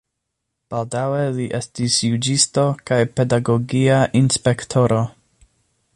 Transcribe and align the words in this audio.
Baldaŭe 0.73 1.19
li 1.35 1.45
estis 1.59 1.97
juĝisto 2.07 2.65
kaj 2.91 2.99
pedagogia 3.19 4.03
inspektoro. 4.25 5.03